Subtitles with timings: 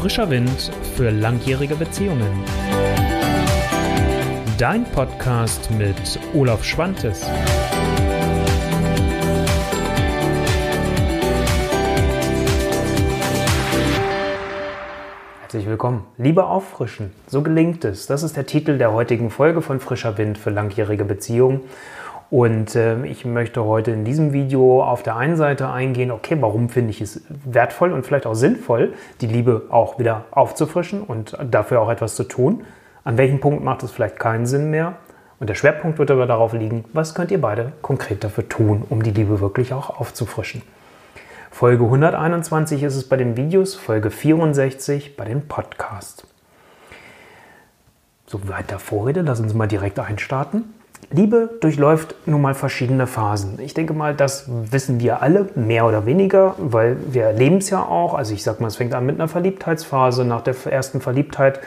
[0.00, 2.44] Frischer Wind für langjährige Beziehungen.
[4.56, 7.26] Dein Podcast mit Olaf Schwantes.
[15.40, 16.04] Herzlich willkommen.
[16.16, 18.06] Liebe auffrischen, so gelingt es.
[18.06, 21.62] Das ist der Titel der heutigen Folge von Frischer Wind für langjährige Beziehungen.
[22.30, 26.68] Und äh, ich möchte heute in diesem Video auf der einen Seite eingehen, okay, warum
[26.68, 31.80] finde ich es wertvoll und vielleicht auch sinnvoll, die Liebe auch wieder aufzufrischen und dafür
[31.80, 32.64] auch etwas zu tun.
[33.04, 34.96] An welchem Punkt macht es vielleicht keinen Sinn mehr?
[35.40, 39.02] Und der Schwerpunkt wird aber darauf liegen, was könnt ihr beide konkret dafür tun, um
[39.02, 40.62] die Liebe wirklich auch aufzufrischen.
[41.50, 46.26] Folge 121 ist es bei den Videos, Folge 64 bei den Podcasts.
[48.26, 50.74] So weit der Vorrede, lass uns mal direkt einstarten.
[51.10, 53.58] Liebe durchläuft nun mal verschiedene Phasen.
[53.60, 57.82] Ich denke mal, das wissen wir alle, mehr oder weniger, weil wir erleben es ja
[57.82, 58.14] auch.
[58.14, 60.24] Also ich sag mal, es fängt an mit einer Verliebtheitsphase.
[60.26, 61.60] Nach der ersten Verliebtheit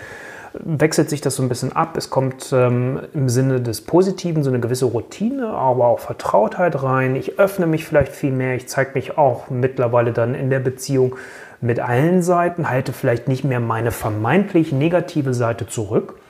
[0.54, 1.98] wechselt sich das so ein bisschen ab.
[1.98, 7.15] Es kommt ähm, im Sinne des Positiven so eine gewisse Routine, aber auch Vertrautheit rein.
[7.15, 8.55] Ich öffne mich vielleicht viel mehr.
[8.55, 11.15] Ich zeige mich auch mittlerweile dann in der Beziehung
[11.62, 16.21] mit allen Seiten, halte vielleicht nicht mehr meine vermeintlich negative Seite zurück.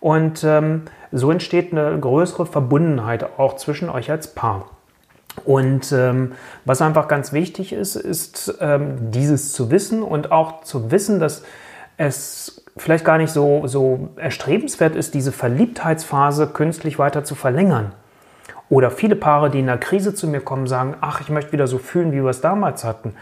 [0.00, 0.82] Und ähm,
[1.12, 4.66] so entsteht eine größere Verbundenheit auch zwischen euch als Paar.
[5.44, 6.32] Und ähm,
[6.64, 11.42] was einfach ganz wichtig ist, ist ähm, dieses zu wissen und auch zu wissen, dass
[11.96, 17.92] es vielleicht gar nicht so, so erstrebenswert ist, diese Verliebtheitsphase künstlich weiter zu verlängern.
[18.70, 21.66] Oder viele Paare, die in einer Krise zu mir kommen, sagen, ach, ich möchte wieder
[21.66, 23.14] so fühlen, wie wir es damals hatten.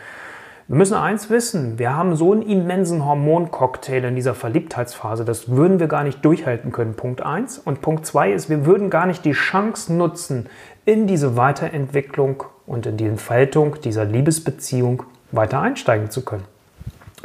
[0.69, 5.79] Wir müssen eins wissen, wir haben so einen immensen Hormoncocktail in dieser Verliebtheitsphase, das würden
[5.79, 7.57] wir gar nicht durchhalten können, Punkt eins.
[7.59, 10.49] Und Punkt zwei ist, wir würden gar nicht die Chance nutzen,
[10.85, 16.56] in diese Weiterentwicklung und in die Entfaltung dieser Liebesbeziehung weiter einsteigen zu können.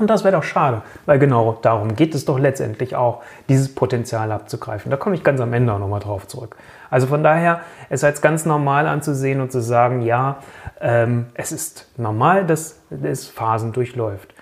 [0.01, 4.31] Und das wäre doch schade, weil genau darum geht es doch letztendlich auch, dieses Potenzial
[4.31, 4.89] abzugreifen.
[4.89, 6.55] Da komme ich ganz am Ende auch nochmal drauf zurück.
[6.89, 10.37] Also von daher, es als ganz normal anzusehen und zu sagen, ja,
[10.81, 14.33] ähm, es ist normal, dass es Phasen durchläuft.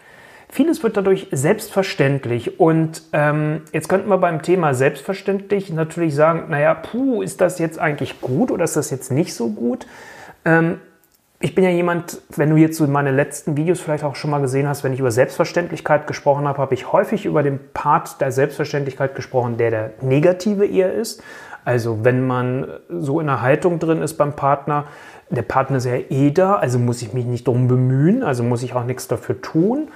[0.48, 2.58] Vieles wird dadurch selbstverständlich.
[2.58, 7.80] Und ähm, jetzt könnten wir beim Thema selbstverständlich natürlich sagen, naja, puh, ist das jetzt
[7.80, 9.88] eigentlich gut oder ist das jetzt nicht so gut?
[10.46, 10.80] Ähm,
[11.42, 14.42] ich bin ja jemand, wenn du jetzt so meine letzten Videos vielleicht auch schon mal
[14.42, 18.34] gesehen hast, wenn ich über Selbstverständlichkeit gesprochen habe, habe ich häufig über den Part der
[18.34, 21.24] Selbstverständlichkeit gesprochen, der der negative eher ist.
[21.64, 24.86] Also wenn man so in einer Haltung drin ist beim Partner,
[25.30, 28.64] der Partner ist ja eh da, also muss ich mich nicht darum bemühen, also muss
[28.64, 29.90] ich auch nichts dafür tun.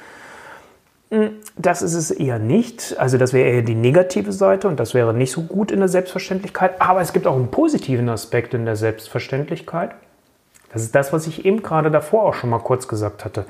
[1.10, 2.96] Hm, das ist es eher nicht.
[3.00, 5.90] Also das wäre eher die negative Seite und das wäre nicht so gut in der
[5.90, 6.80] Selbstverständlichkeit.
[6.80, 9.92] Aber es gibt auch einen positiven Aspekt in der Selbstverständlichkeit.
[10.74, 13.46] Das ist das, was ich eben gerade davor auch schon mal kurz gesagt hatte.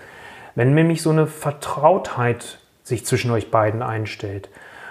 [0.55, 4.49] Wenn nämlich so eine Vertrautheit sich zwischen euch beiden einstellt.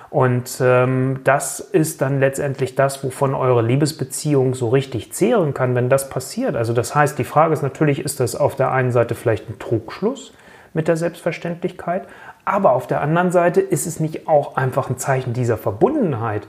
[0.08, 5.88] Und ähm, das ist dann letztendlich das, wovon eure Liebesbeziehung so richtig zehren kann, wenn
[5.88, 6.54] das passiert.
[6.54, 9.58] Also das heißt, die Frage ist natürlich, ist das auf der einen Seite vielleicht ein
[9.58, 10.34] Trugschluss
[10.74, 12.06] mit der Selbstverständlichkeit,
[12.44, 16.46] aber auf der anderen Seite ist es nicht auch einfach ein Zeichen dieser Verbundenheit,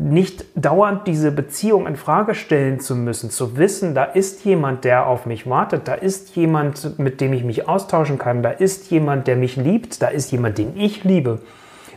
[0.00, 5.06] nicht dauernd diese Beziehung in Frage stellen zu müssen, zu wissen, da ist jemand, der
[5.06, 9.26] auf mich wartet, da ist jemand, mit dem ich mich austauschen kann, da ist jemand,
[9.26, 11.40] der mich liebt, da ist jemand, den ich liebe.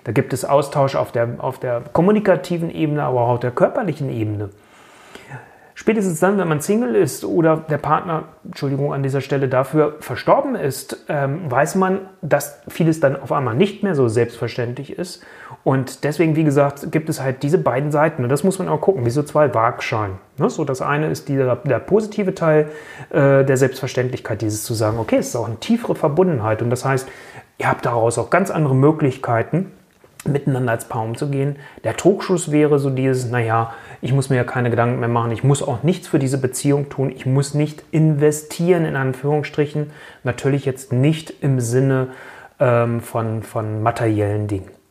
[0.03, 4.09] Da gibt es Austausch auf der, auf der kommunikativen Ebene, aber auch auf der körperlichen
[4.09, 4.49] Ebene.
[5.75, 10.55] Spätestens dann, wenn man Single ist oder der Partner, Entschuldigung an dieser Stelle dafür, verstorben
[10.55, 15.23] ist, ähm, weiß man, dass vieles dann auf einmal nicht mehr so selbstverständlich ist.
[15.63, 18.23] Und deswegen, wie gesagt, gibt es halt diese beiden Seiten.
[18.23, 20.15] Und das muss man auch gucken, wie so zwei Waagschalen.
[20.37, 20.49] Ne?
[20.49, 22.69] So, das eine ist dieser, der positive Teil
[23.11, 26.61] äh, der Selbstverständlichkeit, dieses zu sagen, okay, es ist auch eine tiefere Verbundenheit.
[26.61, 27.07] Und das heißt,
[27.59, 29.71] ihr habt daraus auch ganz andere Möglichkeiten,
[30.25, 31.57] miteinander als Paar umzugehen.
[31.83, 35.43] Der Trugschuss wäre so dieses, naja, ich muss mir ja keine Gedanken mehr machen, ich
[35.43, 39.91] muss auch nichts für diese Beziehung tun, ich muss nicht investieren, in Anführungsstrichen.
[40.23, 42.07] Natürlich jetzt nicht im Sinne
[42.59, 44.82] ähm, von, von materiellen Dingen.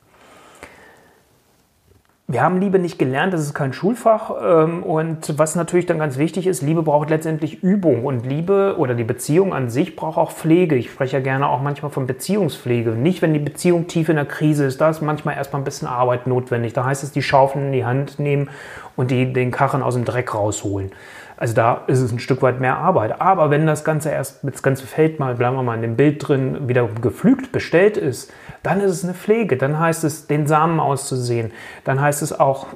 [2.33, 4.31] Wir haben Liebe nicht gelernt, das ist kein Schulfach.
[4.43, 8.07] Ähm, und was natürlich dann ganz wichtig ist, Liebe braucht letztendlich Übung.
[8.07, 10.75] Und Liebe oder die Beziehung an sich braucht auch Pflege.
[10.77, 12.93] Ich spreche ja gerne auch manchmal von Beziehungspflege.
[12.93, 15.89] Nicht, wenn die Beziehung tief in der Krise ist, da ist manchmal erstmal ein bisschen
[15.89, 16.73] Arbeit notwendig.
[16.73, 18.49] Da heißt es, die Schaufeln in die Hand nehmen
[18.97, 20.91] und die, den Karren aus dem Dreck rausholen.
[21.37, 23.21] Also da ist es ein Stück weit mehr Arbeit.
[23.21, 26.27] Aber wenn das Ganze erst, das ganze Feld mal, bleiben wir mal in dem Bild
[26.27, 29.57] drin, wieder geflügt, bestellt ist, dann ist es eine Pflege.
[29.57, 31.53] Dann heißt es, den Samen auszusehen.
[31.85, 32.67] Dann heißt es auch,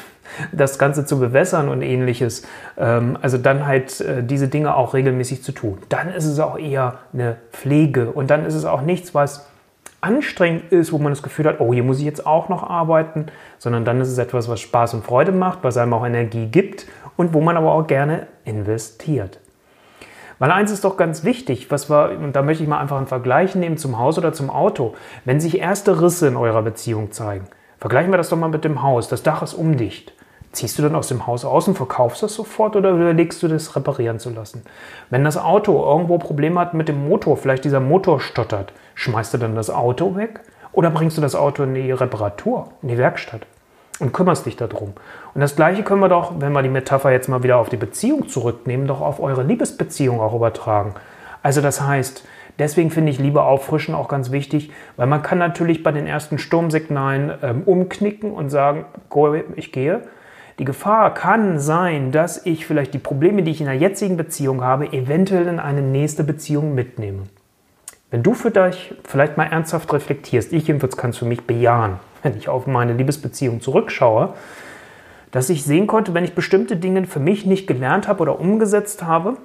[0.52, 2.42] das Ganze zu bewässern und ähnliches.
[2.76, 5.78] Ähm, also dann halt äh, diese Dinge auch regelmäßig zu tun.
[5.88, 9.46] Dann ist es auch eher eine Pflege und dann ist es auch nichts, was
[10.00, 13.26] anstrengend ist, wo man das Gefühl hat, oh, hier muss ich jetzt auch noch arbeiten,
[13.58, 16.86] sondern dann ist es etwas, was Spaß und Freude macht, was einem auch Energie gibt
[17.16, 19.40] und wo man aber auch gerne investiert.
[20.38, 23.06] Weil eins ist doch ganz wichtig, was wir, und da möchte ich mal einfach einen
[23.06, 24.94] Vergleich nehmen zum Haus oder zum Auto.
[25.24, 27.46] Wenn sich erste Risse in eurer Beziehung zeigen,
[27.78, 29.08] vergleichen wir das doch mal mit dem Haus.
[29.08, 30.12] Das Dach ist undicht.
[30.52, 33.76] Ziehst du dann aus dem Haus aus und verkaufst das sofort oder überlegst du das
[33.76, 34.62] reparieren zu lassen?
[35.10, 39.38] Wenn das Auto irgendwo Probleme hat mit dem Motor, vielleicht dieser Motor stottert, schmeißt du
[39.38, 40.40] dann das Auto weg
[40.72, 43.46] oder bringst du das Auto in die Reparatur, in die Werkstatt?
[44.00, 44.92] Und kümmerst dich darum.
[45.34, 47.76] Und das Gleiche können wir doch, wenn wir die Metapher jetzt mal wieder auf die
[47.76, 50.94] Beziehung zurücknehmen, doch auf eure Liebesbeziehung auch übertragen.
[51.42, 52.26] Also das heißt,
[52.58, 56.38] deswegen finde ich Liebe auffrischen auch ganz wichtig, weil man kann natürlich bei den ersten
[56.38, 58.86] Sturmsignalen ähm, umknicken und sagen,
[59.56, 60.02] ich gehe.
[60.58, 64.64] Die Gefahr kann sein, dass ich vielleicht die Probleme, die ich in der jetzigen Beziehung
[64.64, 67.24] habe, eventuell in eine nächste Beziehung mitnehme.
[68.10, 71.98] Wenn du für dich vielleicht mal ernsthaft reflektierst, ich jedenfalls kann es für mich bejahen,
[72.22, 74.34] wenn ich auf meine Liebesbeziehung zurückschaue,
[75.32, 79.02] dass ich sehen konnte, wenn ich bestimmte Dinge für mich nicht gelernt habe oder umgesetzt
[79.02, 79.36] habe,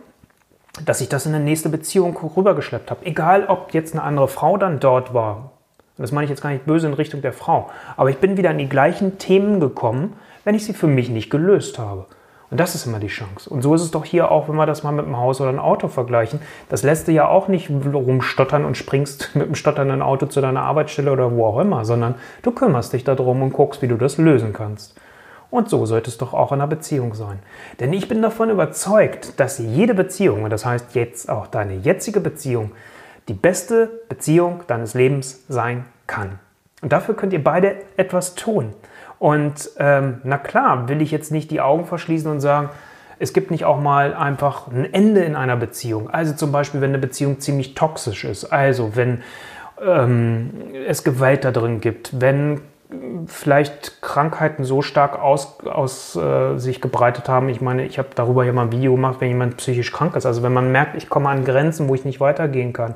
[0.85, 3.05] dass ich das in eine nächste Beziehung rübergeschleppt habe.
[3.05, 5.51] Egal, ob jetzt eine andere Frau dann dort war.
[5.97, 7.69] Das meine ich jetzt gar nicht böse in Richtung der Frau.
[7.97, 10.13] Aber ich bin wieder an die gleichen Themen gekommen,
[10.43, 12.05] wenn ich sie für mich nicht gelöst habe.
[12.51, 13.49] Und das ist immer die Chance.
[13.49, 15.49] Und so ist es doch hier auch, wenn wir das mal mit einem Haus oder
[15.49, 16.41] einem Auto vergleichen.
[16.67, 20.61] Das lässt du ja auch nicht rumstottern und springst mit einem stotternden Auto zu deiner
[20.63, 24.17] Arbeitsstelle oder wo auch immer, sondern du kümmerst dich darum und guckst, wie du das
[24.17, 24.99] lösen kannst.
[25.49, 27.39] Und so sollte es doch auch in einer Beziehung sein.
[27.79, 32.19] Denn ich bin davon überzeugt, dass jede Beziehung, und das heißt jetzt auch deine jetzige
[32.19, 32.71] Beziehung,
[33.29, 36.39] die beste Beziehung deines Lebens sein kann.
[36.81, 38.73] Und dafür könnt ihr beide etwas tun.
[39.19, 42.69] Und ähm, na klar, will ich jetzt nicht die Augen verschließen und sagen,
[43.19, 46.09] es gibt nicht auch mal einfach ein Ende in einer Beziehung.
[46.09, 48.45] Also zum Beispiel, wenn eine Beziehung ziemlich toxisch ist.
[48.45, 49.21] Also wenn
[49.79, 50.49] ähm,
[50.87, 52.61] es Gewalt da drin gibt, wenn
[53.25, 57.49] vielleicht Krankheiten so stark aus, aus äh, sich gebreitet haben.
[57.49, 60.25] Ich meine, ich habe darüber ja mal ein Video gemacht, wenn jemand psychisch krank ist.
[60.25, 62.95] Also wenn man merkt, ich komme an Grenzen, wo ich nicht weitergehen kann.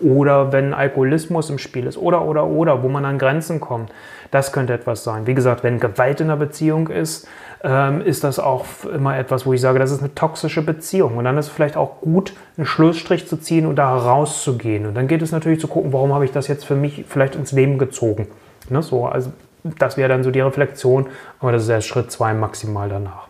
[0.00, 1.98] Oder wenn Alkoholismus im Spiel ist.
[1.98, 3.90] Oder, oder, oder, wo man an Grenzen kommt.
[4.30, 5.26] Das könnte etwas sein.
[5.26, 7.28] Wie gesagt, wenn Gewalt in einer Beziehung ist,
[7.62, 11.18] ähm, ist das auch immer etwas, wo ich sage, das ist eine toxische Beziehung.
[11.18, 14.86] Und dann ist es vielleicht auch gut, einen Schlussstrich zu ziehen und da rauszugehen.
[14.86, 17.36] Und dann geht es natürlich zu gucken, warum habe ich das jetzt für mich vielleicht
[17.36, 18.26] ins Leben gezogen.
[18.70, 19.32] Ne, so, also
[19.78, 21.06] das wäre dann so die Reflexion,
[21.40, 23.28] aber das ist erst Schritt zwei maximal danach.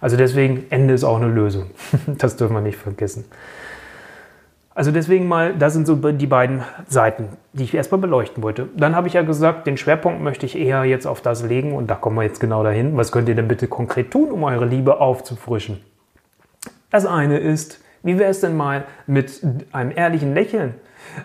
[0.00, 1.70] Also deswegen, Ende ist auch eine Lösung.
[2.06, 3.24] das dürfen wir nicht vergessen.
[4.74, 8.68] Also deswegen mal, das sind so die beiden Seiten, die ich erstmal beleuchten wollte.
[8.76, 11.88] Dann habe ich ja gesagt, den Schwerpunkt möchte ich eher jetzt auf das legen und
[11.88, 12.96] da kommen wir jetzt genau dahin.
[12.96, 15.80] Was könnt ihr denn bitte konkret tun, um eure Liebe aufzufrischen?
[16.90, 19.42] Das eine ist, wie wäre es denn mal mit
[19.72, 20.74] einem ehrlichen Lächeln?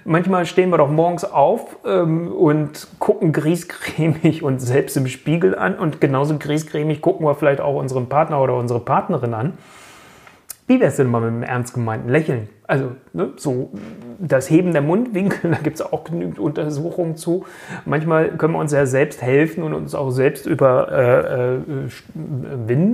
[0.06, 5.78] Manchmal stehen wir doch morgens auf ähm, und gucken griesgrämig uns selbst im Spiegel an
[5.78, 9.54] und genauso griesgrämig gucken wir vielleicht auch unseren Partner oder unsere Partnerin an.
[10.70, 12.48] Wie wäre es denn mal mit einem ernst gemeinten Lächeln?
[12.68, 13.72] Also ne, so
[14.20, 17.46] das Heben der Mundwinkel, da gibt es auch genügend Untersuchungen zu.
[17.86, 21.88] Manchmal können wir uns ja selbst helfen und uns auch selbst überwinden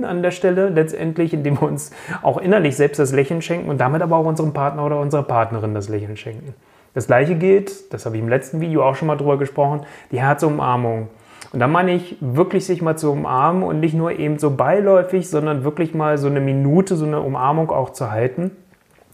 [0.02, 1.90] äh, äh, an der Stelle letztendlich, indem wir uns
[2.22, 5.74] auch innerlich selbst das Lächeln schenken und damit aber auch unserem Partner oder unserer Partnerin
[5.74, 6.54] das Lächeln schenken.
[6.96, 10.18] Das gleiche gilt, das habe ich im letzten Video auch schon mal drüber gesprochen, die
[10.18, 11.08] Herzumarmung.
[11.52, 15.28] Und da meine ich wirklich sich mal zu umarmen und nicht nur eben so beiläufig,
[15.28, 18.50] sondern wirklich mal so eine Minute, so eine Umarmung auch zu halten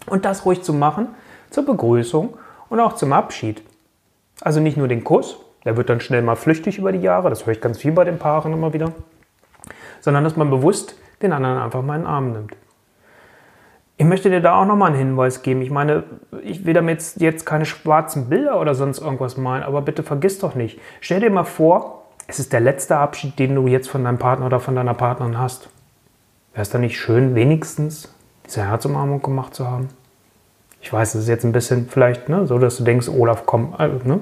[0.06, 1.08] und das ruhig zu machen
[1.50, 2.34] zur Begrüßung
[2.68, 3.64] und auch zum Abschied.
[4.42, 7.46] Also nicht nur den Kuss, der wird dann schnell mal flüchtig über die Jahre, das
[7.46, 8.92] höre ich ganz viel bei den Paaren immer wieder,
[10.00, 12.54] sondern dass man bewusst den anderen einfach mal in den Arm nimmt.
[13.96, 15.62] Ich möchte dir da auch nochmal einen Hinweis geben.
[15.62, 16.04] Ich meine,
[16.42, 20.54] ich will damit jetzt keine schwarzen Bilder oder sonst irgendwas malen, aber bitte vergiss doch
[20.54, 20.80] nicht.
[21.00, 24.46] Stell dir mal vor, es ist der letzte Abschied, den du jetzt von deinem Partner
[24.46, 25.68] oder von deiner Partnerin hast.
[26.52, 28.14] Wäre es dann nicht schön, wenigstens
[28.46, 29.88] diese Herzumarmung gemacht zu haben?
[30.80, 33.75] Ich weiß, es ist jetzt ein bisschen vielleicht ne, so, dass du denkst, Olaf, komm,
[33.78, 34.20] äh, ne?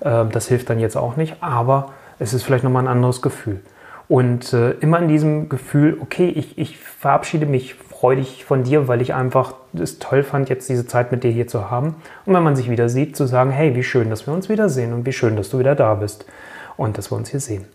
[0.00, 3.60] äh, das hilft dann jetzt auch nicht, aber es ist vielleicht nochmal ein anderes Gefühl.
[4.08, 9.02] Und äh, immer in diesem Gefühl, okay, ich, ich verabschiede mich freudig von dir, weil
[9.02, 11.96] ich einfach es toll fand, jetzt diese Zeit mit dir hier zu haben.
[12.24, 14.94] Und wenn man sich wieder sieht, zu sagen, hey, wie schön, dass wir uns wiedersehen
[14.94, 16.24] und wie schön, dass du wieder da bist
[16.78, 17.66] und dass wir uns hier sehen.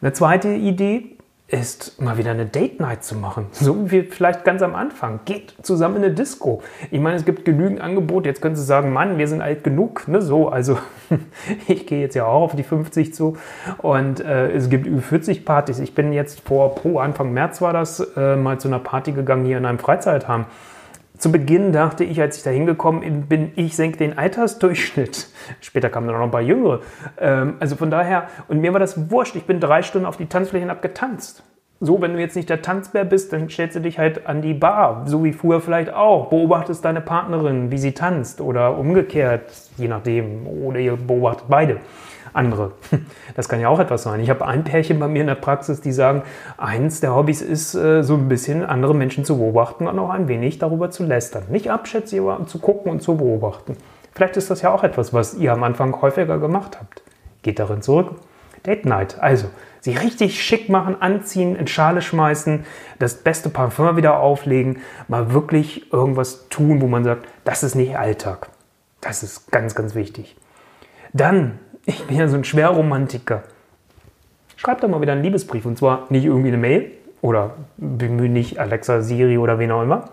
[0.00, 1.13] Eine zweite Idee
[1.54, 3.46] ist, mal wieder eine Date Night zu machen.
[3.52, 5.20] So wie vielleicht ganz am Anfang.
[5.24, 6.62] Geht zusammen in eine Disco.
[6.90, 8.28] Ich meine, es gibt genügend Angebote.
[8.28, 10.08] Jetzt können Sie sagen, Mann, wir sind alt genug.
[10.08, 10.20] Ne?
[10.20, 10.78] So, also
[11.68, 13.36] ich gehe jetzt ja auch auf die 50 zu.
[13.78, 15.78] Und äh, es gibt über 40 Partys.
[15.78, 19.44] Ich bin jetzt vor, pro Anfang März war das, äh, mal zu einer Party gegangen
[19.44, 20.46] hier in einem Freizeitheim.
[21.16, 25.28] Zu Beginn dachte ich, als ich da hingekommen bin, ich senke den Altersdurchschnitt.
[25.60, 26.80] Später kamen dann noch ein paar Jüngere.
[27.18, 29.36] Ähm, also von daher, und mir war das wurscht.
[29.36, 31.44] Ich bin drei Stunden auf die Tanzflächen abgetanzt.
[31.80, 34.54] So, wenn du jetzt nicht der Tanzbär bist, dann stellst du dich halt an die
[34.54, 36.30] Bar, so wie früher vielleicht auch.
[36.30, 40.46] Beobachtest deine Partnerin, wie sie tanzt oder umgekehrt, je nachdem.
[40.46, 41.80] Oder ihr beobachtet beide
[42.34, 42.72] andere.
[43.36, 44.20] Das kann ja auch etwas sein.
[44.20, 46.22] Ich habe ein Pärchen bei mir in der Praxis, die sagen,
[46.56, 50.28] eins der Hobbys ist, äh, so ein bisschen andere Menschen zu beobachten und auch ein
[50.28, 51.44] wenig darüber zu lästern.
[51.48, 53.76] Nicht abschätzen, aber zu gucken und zu beobachten.
[54.12, 57.02] Vielleicht ist das ja auch etwas, was ihr am Anfang häufiger gemacht habt.
[57.42, 58.12] Geht darin zurück.
[58.64, 59.18] Date Night.
[59.20, 59.48] Also,
[59.80, 62.64] sie richtig schick machen, anziehen, in Schale schmeißen,
[62.98, 67.98] das beste Parfum wieder auflegen, mal wirklich irgendwas tun, wo man sagt, das ist nicht
[67.98, 68.48] Alltag.
[69.00, 70.36] Das ist ganz, ganz wichtig.
[71.12, 73.42] Dann ich bin ja so ein Schwerromantiker.
[74.56, 78.58] Schreib doch mal wieder einen Liebesbrief und zwar nicht irgendwie eine Mail oder bemühe nicht
[78.58, 80.10] Alexa, Siri oder wen auch immer,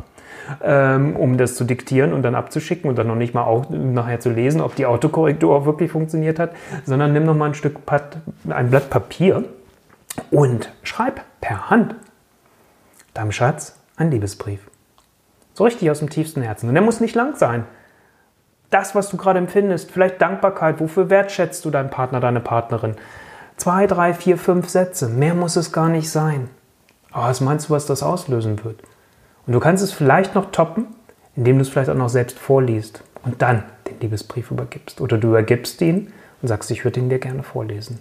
[0.62, 4.20] ähm, um das zu diktieren und dann abzuschicken und dann noch nicht mal auch nachher
[4.20, 6.51] zu lesen, ob die Autokorrektur auch wirklich funktioniert hat,
[6.86, 8.18] sondern nimm noch mal ein Stück Pat
[8.50, 9.46] ein Blatt Papier
[10.32, 11.96] und schreib per Hand
[13.13, 14.62] deinem Schatz einen Liebesbrief.
[15.54, 16.68] So richtig aus dem tiefsten Herzen.
[16.68, 17.66] Und der muss nicht lang sein
[18.72, 22.96] das, was du gerade empfindest, vielleicht Dankbarkeit, wofür wertschätzt du deinen Partner, deine Partnerin?
[23.58, 26.50] Zwei, drei, vier, fünf Sätze, mehr muss es gar nicht sein.
[27.12, 28.82] Aber was meinst du, was das auslösen wird?
[29.46, 30.88] Und du kannst es vielleicht noch toppen,
[31.36, 35.01] indem du es vielleicht auch noch selbst vorliest und dann den Liebesbrief übergibst.
[35.01, 36.12] Oder du übergibst ihn
[36.42, 38.00] und sagst, ich würde ihn dir gerne vorlesen.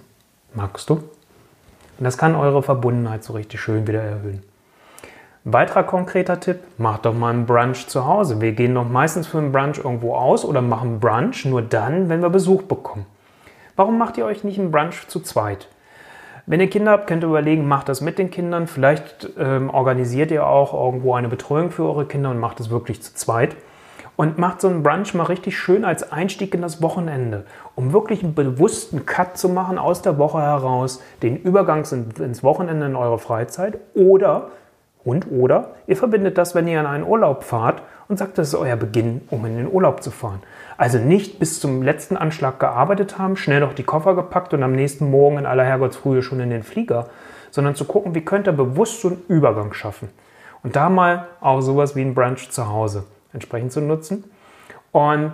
[0.54, 0.94] Magst du?
[0.94, 4.42] Und das kann eure Verbundenheit so richtig schön wieder erhöhen.
[5.44, 8.42] Weiterer konkreter Tipp, macht doch mal einen Brunch zu Hause.
[8.42, 12.20] Wir gehen doch meistens für einen Brunch irgendwo aus oder machen Brunch nur dann, wenn
[12.20, 13.06] wir Besuch bekommen.
[13.74, 15.68] Warum macht ihr euch nicht einen Brunch zu zweit?
[16.44, 18.66] Wenn ihr Kinder habt, könnt ihr überlegen, macht das mit den Kindern.
[18.66, 23.02] Vielleicht ähm, organisiert ihr auch irgendwo eine Betreuung für eure Kinder und macht es wirklich
[23.02, 23.56] zu zweit.
[24.16, 28.22] Und macht so einen Brunch mal richtig schön als Einstieg in das Wochenende, um wirklich
[28.22, 31.86] einen bewussten Cut zu machen aus der Woche heraus, den Übergang
[32.18, 34.50] ins Wochenende in eure Freizeit oder
[35.04, 38.54] und oder ihr verbindet das, wenn ihr an einen Urlaub fahrt und sagt, das ist
[38.54, 40.42] euer Beginn, um in den Urlaub zu fahren.
[40.76, 44.72] Also nicht bis zum letzten Anschlag gearbeitet haben, schnell noch die Koffer gepackt und am
[44.72, 47.06] nächsten Morgen in aller Herrgottsfrühe schon in den Flieger,
[47.50, 50.08] sondern zu gucken, wie könnt ihr bewusst so einen Übergang schaffen.
[50.62, 54.24] Und da mal auch sowas wie ein Brunch zu Hause entsprechend zu nutzen.
[54.92, 55.32] Und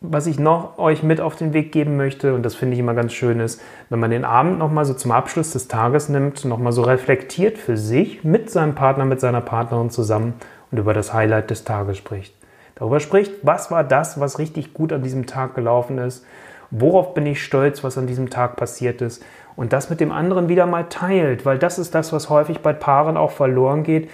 [0.00, 2.94] was ich noch euch mit auf den Weg geben möchte, und das finde ich immer
[2.94, 6.72] ganz schön, ist, wenn man den Abend nochmal so zum Abschluss des Tages nimmt, nochmal
[6.72, 10.34] so reflektiert für sich mit seinem Partner, mit seiner Partnerin zusammen
[10.70, 12.34] und über das Highlight des Tages spricht.
[12.74, 16.26] Darüber spricht, was war das, was richtig gut an diesem Tag gelaufen ist,
[16.70, 19.24] worauf bin ich stolz, was an diesem Tag passiert ist?
[19.56, 22.74] Und das mit dem anderen wieder mal teilt, weil das ist das, was häufig bei
[22.74, 24.10] Paaren auch verloren geht,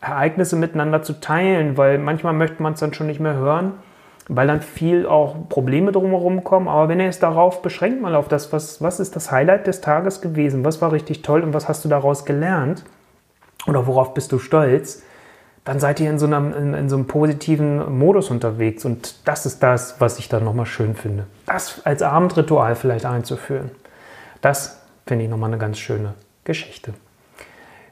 [0.00, 3.74] Ereignisse miteinander zu teilen, weil manchmal möchte man es dann schon nicht mehr hören
[4.28, 6.68] weil dann viel auch Probleme drumherum kommen.
[6.68, 9.80] Aber wenn ihr es darauf beschränkt, mal auf das, was, was ist das Highlight des
[9.80, 12.84] Tages gewesen, was war richtig toll und was hast du daraus gelernt
[13.66, 15.02] oder worauf bist du stolz,
[15.64, 18.84] dann seid ihr in so, einem, in, in so einem positiven Modus unterwegs.
[18.84, 21.26] Und das ist das, was ich dann nochmal schön finde.
[21.46, 23.70] Das als Abendritual vielleicht einzuführen.
[24.40, 26.14] Das finde ich nochmal eine ganz schöne
[26.44, 26.92] Geschichte.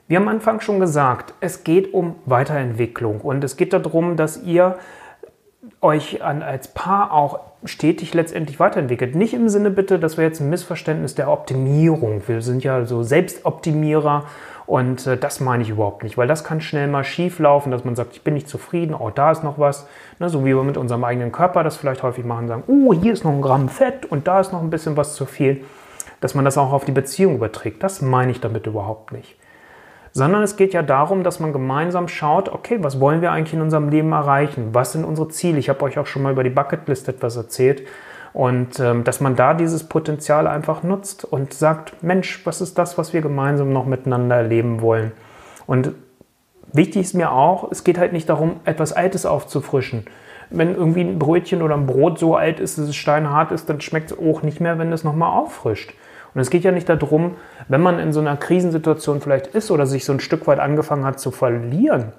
[0.09, 4.43] Wir haben am Anfang schon gesagt, es geht um Weiterentwicklung und es geht darum, dass
[4.43, 4.77] ihr
[5.83, 9.15] euch an, als Paar auch stetig letztendlich weiterentwickelt.
[9.15, 12.23] Nicht im Sinne bitte, dass wir jetzt ein Missverständnis der Optimierung.
[12.27, 14.25] Wir sind ja so Selbstoptimierer
[14.67, 17.85] und äh, das meine ich überhaupt nicht, weil das kann schnell mal schief laufen, dass
[17.85, 19.87] man sagt, ich bin nicht zufrieden, oh, da ist noch was.
[20.19, 23.13] Ne, so wie wir mit unserem eigenen Körper das vielleicht häufig machen, sagen, oh, hier
[23.13, 25.65] ist noch ein Gramm Fett und da ist noch ein bisschen was zu viel.
[26.21, 29.37] Dass man das auch auf die Beziehung überträgt, das meine ich damit überhaupt nicht
[30.13, 33.63] sondern es geht ja darum, dass man gemeinsam schaut, okay, was wollen wir eigentlich in
[33.63, 34.69] unserem Leben erreichen?
[34.73, 35.59] Was sind unsere Ziele?
[35.59, 37.83] Ich habe euch auch schon mal über die Bucketlist etwas erzählt.
[38.35, 42.97] Und ähm, dass man da dieses Potenzial einfach nutzt und sagt, Mensch, was ist das,
[42.97, 45.13] was wir gemeinsam noch miteinander erleben wollen?
[45.67, 45.93] Und
[46.73, 50.07] wichtig ist mir auch, es geht halt nicht darum, etwas Altes aufzufrischen.
[50.51, 53.81] Wenn irgendwie ein Brötchen oder ein Brot so alt ist, dass es steinhart ist, dann
[53.81, 55.95] schmeckt es auch nicht mehr, wenn es nochmal auffrischt.
[56.35, 57.37] Und es geht ja nicht darum,
[57.69, 61.05] wenn man in so einer Krisensituation vielleicht ist oder sich so ein Stück weit angefangen
[61.05, 62.13] hat zu verlieren,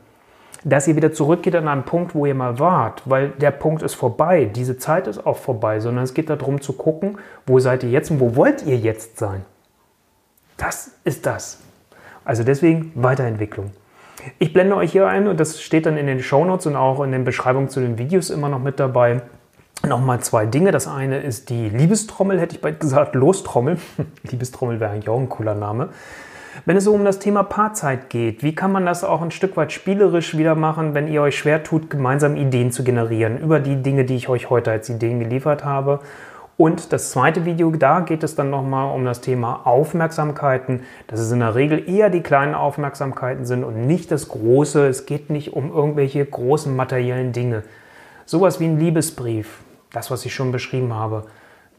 [0.64, 3.96] dass ihr wieder zurückgeht an einen Punkt, wo ihr mal wart, weil der Punkt ist
[3.96, 7.90] vorbei, diese Zeit ist auch vorbei, sondern es geht darum zu gucken, wo seid ihr
[7.90, 9.44] jetzt und wo wollt ihr jetzt sein.
[10.58, 11.60] Das ist das.
[12.24, 13.72] Also deswegen Weiterentwicklung.
[14.40, 17.12] Ich blende euch hier ein und das steht dann in den Shownotes und auch in
[17.12, 19.22] den Beschreibungen zu den Videos immer noch mit dabei
[19.88, 20.72] nochmal zwei Dinge.
[20.72, 23.78] Das eine ist die Liebestrommel, hätte ich bald gesagt, Lostrommel.
[24.24, 25.90] Liebestrommel wäre eigentlich auch ein cooler Name.
[26.66, 29.58] Wenn es so um das Thema Paarzeit geht, wie kann man das auch ein Stück
[29.58, 33.82] weit spielerisch wieder machen, wenn ihr euch schwer tut, gemeinsam Ideen zu generieren über die
[33.82, 36.00] Dinge, die ich euch heute als Ideen geliefert habe?
[36.56, 41.32] Und das zweite Video, da geht es dann nochmal um das Thema Aufmerksamkeiten, dass es
[41.32, 44.88] in der Regel eher die kleinen Aufmerksamkeiten sind und nicht das große.
[44.88, 47.64] Es geht nicht um irgendwelche großen materiellen Dinge.
[48.26, 49.64] Sowas wie ein Liebesbrief,
[49.94, 51.24] das, was ich schon beschrieben habe.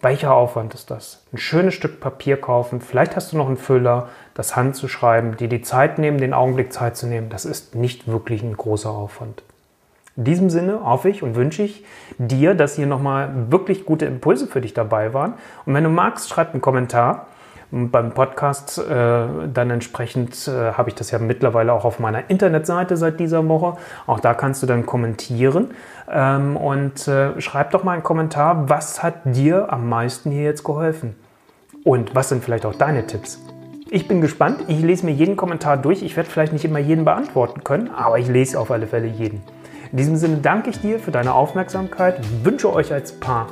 [0.01, 1.23] Welcher Aufwand ist das?
[1.33, 5.37] Ein schönes Stück Papier kaufen, vielleicht hast du noch einen Füller, das Hand zu schreiben,
[5.37, 7.29] dir die Zeit nehmen, den Augenblick Zeit zu nehmen.
[7.29, 9.43] Das ist nicht wirklich ein großer Aufwand.
[10.17, 11.85] In diesem Sinne hoffe ich und wünsche ich
[12.19, 15.35] dir, dass hier nochmal wirklich gute Impulse für dich dabei waren.
[15.67, 17.27] Und wenn du magst, schreib einen Kommentar.
[17.71, 22.97] Beim Podcast äh, dann entsprechend äh, habe ich das ja mittlerweile auch auf meiner Internetseite
[22.97, 23.77] seit dieser Woche.
[24.07, 25.73] Auch da kannst du dann kommentieren.
[26.11, 30.65] Ähm, und äh, schreib doch mal einen Kommentar, was hat dir am meisten hier jetzt
[30.65, 31.17] geholfen?
[31.85, 33.41] Und was sind vielleicht auch deine Tipps?
[33.91, 34.65] Ich bin gespannt.
[34.69, 36.03] Ich lese mir jeden Kommentar durch.
[36.03, 39.43] Ich werde vielleicht nicht immer jeden beantworten können, aber ich lese auf alle Fälle jeden.
[39.93, 43.47] In diesem Sinne danke ich dir für deine Aufmerksamkeit, wünsche euch als Paar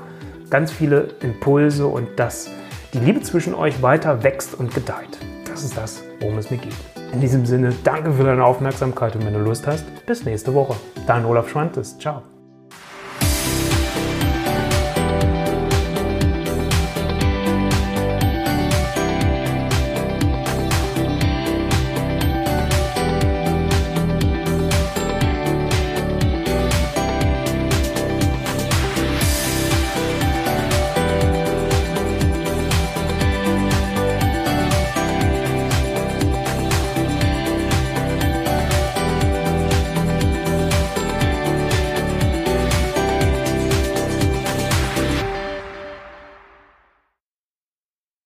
[0.51, 2.51] ganz viele Impulse und dass
[2.93, 5.19] die Liebe zwischen euch weiter wächst und gedeiht.
[5.47, 6.75] Das ist das, worum es mir geht.
[7.13, 10.77] In diesem Sinne, danke für deine Aufmerksamkeit und wenn du Lust hast, bis nächste Woche.
[11.07, 11.99] Dein Olaf Schwantes.
[11.99, 12.23] Ciao.